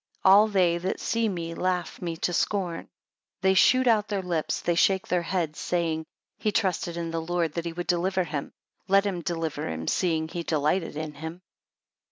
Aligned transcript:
All 0.25 0.47
they 0.47 0.79
that 0.79 0.99
see 0.99 1.29
me 1.29 1.53
laugh 1.53 2.01
me 2.01 2.17
to 2.25 2.33
scorn; 2.33 2.87
they 3.41 3.53
shoot 3.53 3.85
out 3.85 4.07
their 4.07 4.23
lips, 4.23 4.59
they 4.59 4.73
shake 4.73 5.07
their 5.07 5.21
heads, 5.21 5.59
saying; 5.59 6.07
He 6.39 6.51
trusted 6.51 6.97
in 6.97 7.11
the 7.11 7.21
Lord 7.21 7.53
that 7.53 7.65
he 7.65 7.73
would 7.73 7.85
deliver 7.85 8.23
him, 8.23 8.51
let 8.87 9.05
him 9.05 9.21
deliver 9.21 9.69
him 9.69 9.87
seeing 9.87 10.27
he 10.27 10.41
delighted 10.41 10.95
in 10.97 11.13
him. 11.13 11.43